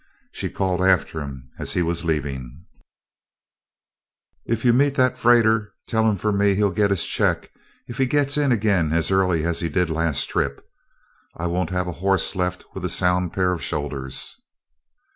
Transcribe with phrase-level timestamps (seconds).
[0.31, 2.65] She called after him as he was leaving:
[4.47, 7.51] "If you meet that freighter, tell him for me he'll get his check
[7.87, 10.65] if he gets in again as early as he did last trip.
[11.37, 14.41] I won't have a horse left with a sound pair of shoulders."